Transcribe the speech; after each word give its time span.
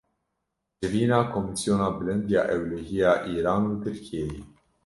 Civîna 0.81 1.19
komîsyona 1.33 1.87
bilind 1.97 2.27
ya 2.35 2.43
ewlehiya 2.55 3.13
Îran 3.35 3.63
û 3.73 3.73
Tirkiyeyê 3.83 4.41